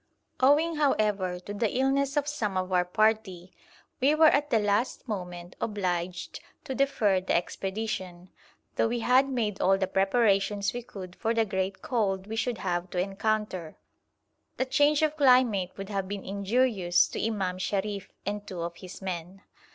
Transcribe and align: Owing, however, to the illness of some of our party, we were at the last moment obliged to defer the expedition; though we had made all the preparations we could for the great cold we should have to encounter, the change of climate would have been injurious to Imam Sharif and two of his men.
Owing, 0.39 0.77
however, 0.77 1.39
to 1.41 1.53
the 1.53 1.77
illness 1.77 2.17
of 2.17 2.27
some 2.27 2.57
of 2.57 2.73
our 2.73 2.83
party, 2.83 3.51
we 3.99 4.15
were 4.15 4.25
at 4.29 4.49
the 4.49 4.57
last 4.57 5.07
moment 5.07 5.55
obliged 5.61 6.39
to 6.63 6.73
defer 6.73 7.21
the 7.21 7.35
expedition; 7.35 8.31
though 8.77 8.87
we 8.87 9.01
had 9.01 9.29
made 9.29 9.61
all 9.61 9.77
the 9.77 9.85
preparations 9.85 10.73
we 10.73 10.81
could 10.81 11.15
for 11.17 11.35
the 11.35 11.45
great 11.45 11.83
cold 11.83 12.25
we 12.25 12.35
should 12.35 12.57
have 12.57 12.89
to 12.89 12.97
encounter, 12.99 13.77
the 14.57 14.65
change 14.65 15.03
of 15.03 15.15
climate 15.17 15.77
would 15.77 15.89
have 15.89 16.07
been 16.07 16.25
injurious 16.25 17.07
to 17.09 17.23
Imam 17.23 17.59
Sharif 17.59 18.11
and 18.25 18.47
two 18.47 18.63
of 18.63 18.77
his 18.77 19.03
men. 19.03 19.43